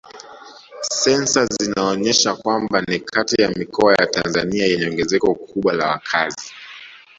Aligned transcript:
Sensa 0.81 1.45
zinaonyesha 1.45 2.35
kwamba 2.35 2.81
ni 2.81 2.99
kati 2.99 3.41
ya 3.41 3.49
mikoa 3.49 3.93
ya 3.95 4.07
Tanzania 4.07 4.65
yenye 4.67 4.87
ongezeko 4.87 5.35
kubwa 5.35 5.73
la 5.73 5.87
wakazi 5.87 6.51